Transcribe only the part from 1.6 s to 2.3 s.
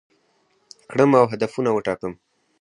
وټاکم،